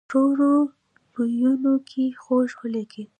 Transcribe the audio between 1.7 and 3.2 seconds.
کې خوږ ولګېد.